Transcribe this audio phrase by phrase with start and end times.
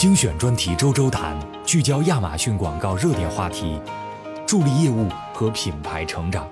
[0.00, 3.78] 精选专题周周谈，聚焦亚马逊广告热点话题，
[4.46, 6.48] 助力业务和品牌成长。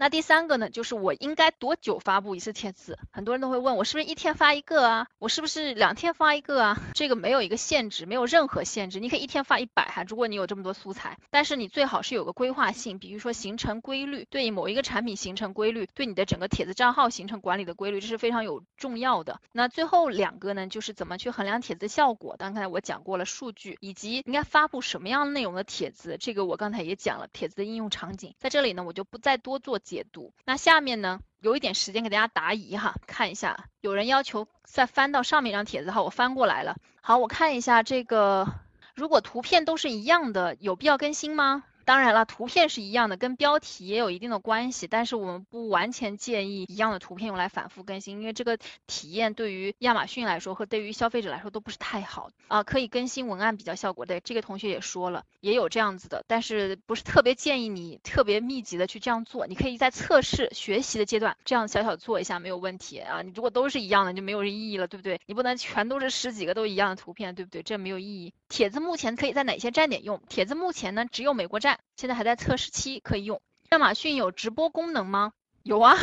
[0.00, 2.96] 那第三个呢，就是我应该多久发布一次帖子？
[3.10, 5.08] 很多人都会问我，是不是一天发一个啊？
[5.18, 6.78] 我是不是两天发一个啊？
[6.94, 11.18] 这个没有一个限制，没有任何限制，你可以一天发一百哈，如果你有这么多素材。
[11.30, 19.40] 但是你最好是有个规划性，比如说形成规律，对某一个产品形成规律，对你的整个帖子账号形成管理的规律，这是非常有重要的。
[19.50, 22.36] 那最后两个呢，就是怎么去衡量帖子效果？
[22.38, 29.80] 刚才我讲过了数据，以及应该发布什么样内容的帖子，这个我刚才也讲了帖子的应用场景，在这里呢，我就不再多做。
[29.88, 36.76] 解读，那下面呢有一点时间给大家答疑哈，看一下，有人要求再翻到上面一张帖子哈，我翻过来了。
[37.00, 38.46] 好，我看一下这个，
[38.94, 41.64] 如果图片都是一样的，有必要更新吗？
[41.88, 52.62] 当然了，图片是一样的，跟标题也有一定的关系，但是我们不完全建议一样的图片用来反复更新，因为这个体验对于亚马逊来说和对于消费者来说都不是太好啊。
[52.62, 63.22] 可以更新文案比较效果对，这个同学也说了，也有这样子的，但是不是特别建议你特别密集的去这样做，你可以在测试学习的阶段这样小小做一下没有问题啊。
[63.22, 65.18] 你如果都是一样的就没有意义了，对不对？
[65.24, 67.62] 你不能全都是十几个都一样的图片，对不对？
[67.62, 68.34] 这没有意义。
[68.50, 70.20] 帖子目前可以在哪些站点用？
[70.28, 71.77] 帖子目前呢只有美国站。
[71.96, 73.40] 现在还在测试期，可以用。
[73.70, 75.32] 亚马逊有直播功能吗？
[75.62, 75.96] 有啊，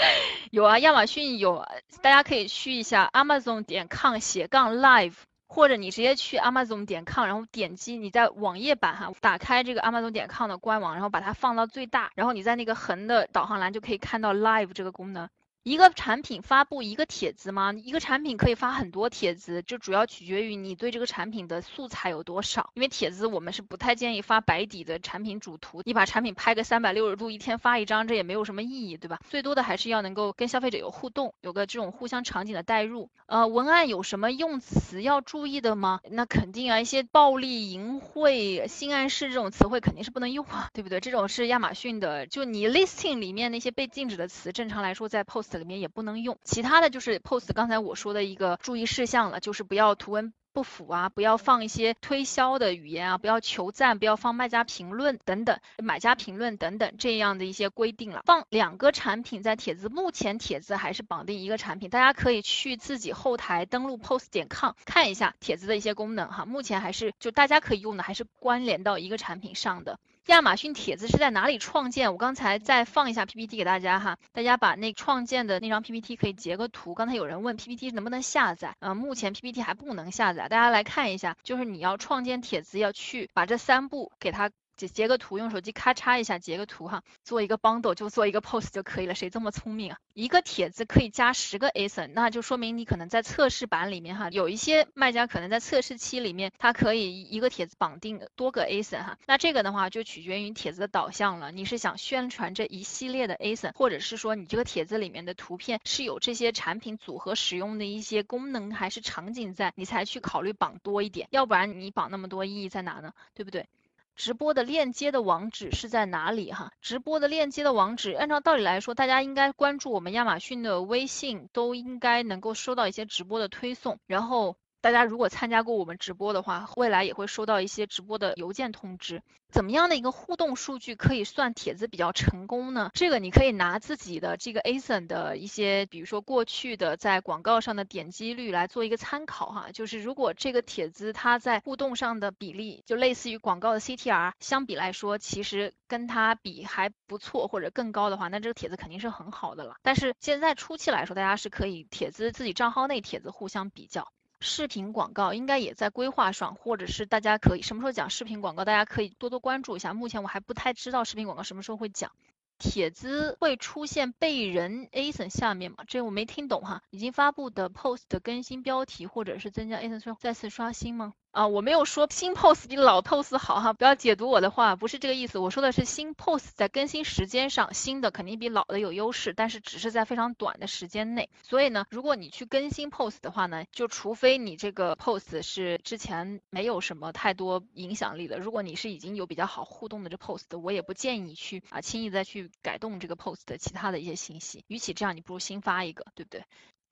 [0.50, 0.78] 有啊。
[0.78, 1.66] 亚马逊有，
[2.00, 5.14] 大家可以去一下 Amazon 点 com 斜杠 live，
[5.46, 15.28] 或者你直接去 Amazon 点 com，然后点击你在网页版哈，打开这个 Amazon 点 com 的官网，然后把它放到最大，然后你在那个横的导航栏就可以看到 live 这个功能。
[15.64, 17.72] 一个产品发布一个帖子吗？
[17.72, 22.70] 一个产品可以发很多帖子，就主要取决于你对这个产品的素材有多少。
[22.74, 29.20] 因为帖子我们是不太建议发白底的产品主图，你把产品拍个三百六十度，一天发一张，这也没有什么意义，对吧？
[29.30, 33.08] 最多的还是要能够跟消费者有互动，有个这种互相场景的代入。
[33.26, 36.00] 呃，文案有什么用词要注意的吗？
[36.10, 40.98] 那肯定啊，一些暴力、淫秽、性暗示这种词汇肯定是不能用啊，对不对？
[40.98, 45.51] 这种是亚马逊的，就你 listing 里面那些被禁止的词，正常来说在 post。
[45.52, 58.22] 这里面也不能用，其他的就是 post 刚才我说的一个注意事项了，就是不要图文不符啊，不要放一些推销的语言啊，不要求赞，不要放卖家评论等等，买家评论等等这样的一些规定了。
[58.24, 69.98] 放两个产品在帖子，目前帖子还是绑定一个产品，大家可以去自己后台登录 post 点 com 看一下帖子的一些功能哈，目前还是就大家可以用的，还是关联到一个产品上的。
[70.26, 72.12] 亚马逊帖子是在哪里创建？
[72.12, 76.94] 我刚才再放一下 PPT 给大家哈，大家把那创建的那张 PPT 可以截个图。
[76.94, 84.50] 刚才有人问 PPT 能不能下载，呃，目前 PPT 还不能下载，大家来看一下，就是你要创建帖子，要去把这三步给它。
[84.88, 89.14] 截截个图，用手机咔嚓一下截个图哈，做一个 bundle 就做一个 post 就可以了。
[89.14, 89.98] 谁这么聪明啊？
[90.14, 99.18] 一个帖子可以加十个 asin，那就说明你可能在测试版里面哈，有一些卖家可能在测试期里面，它可以一个帖子绑定多个 asin 哈。
[99.26, 113.12] 那这个的话就取决于帖子的导向了，你是想宣传这一系列的 asin，或者是说你这个帖子里面的图片是有这些产品组合使用的一些功能还是场景在，你才去考虑绑多一点，要不然你绑那么多意义在哪呢？
[113.34, 113.66] 对不对？
[114.14, 116.52] 直播的链接的网址是在哪里？
[116.52, 124.56] 哈，直播的链接的网址，按照道理来说，大家应该关注我们亚马逊的微信，都应该能够收到一些直播的推送，然后。
[124.82, 129.22] 大家如果参加过我们直播的话，未来也会收到一些直播的邮件通知。
[129.48, 132.90] 怎么样的一个互动数据可以算帖子比较成功呢？
[132.94, 139.68] 这个你可以拿自己的这个 ASIN 的一些，比如说过去的在广告上的点击率来做一个参考哈。
[139.72, 149.76] 就是如果这个帖子它在互动上的比例，就类似于广告的 CTR，相比来说，其实跟它比还不错或者更高的话，那这个帖子肯定是很好的了。
[149.82, 154.08] 但是现在初期来说，大家是可以帖子自己账号内帖子互相比较。
[154.42, 159.94] 视频广告应该也在规划上，或者是大家可以什么时候讲视频广告，大家可以多多关注一下。
[159.94, 162.10] 目前我还不太知道视频广告什么时候会讲。
[162.58, 165.78] 帖子会出现被人 asin 下面吗？
[165.88, 166.82] 这我没听懂哈。
[166.90, 171.12] 已经发布的 post 更新标题或者是增加 asin 再次刷新吗？
[171.32, 175.38] 啊，我没有说新 post 比老 post 好哈，不要解读我的话，不是这个意思。
[175.38, 181.30] 我说的是新 post 在更新时间上，新的肯定比老的有优势，但是只是在非常短的时间内。
[181.42, 194.66] 所以呢，如果你去更新 post 的话呢，就除非你这个 post 是之前没有什么太多影响力的，如果你是已经有比较好互动的这 post，我也不建议你去啊轻易再去改动这个 post 的其他的一些信息。
[194.68, 196.44] 与其这样，你不如新发一个，对不对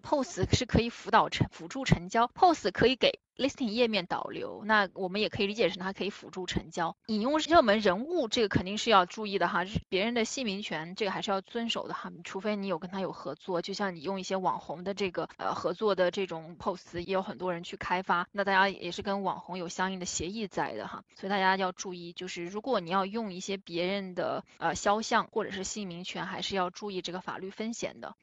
[0.03, 6.95] ？，post 是可以辅导成辅助成交，post 可以给 listing 页面导流，那我们也可以理解成它可以辅助成交。
[7.07, 28.15] 引用热门人物这个肯定是要注意的哈，别人的姓名权这个还是要遵守的哈，除非你有跟他有合作，就像你用一些网红的这个呃合作的这种 post，也有很多人去开发，那大家也是跟网红有相应的协议在的哈，所以大家要注意，就是如果你要用一些别人的呃肖像或者是姓名权，还是要注意这个法律风险的。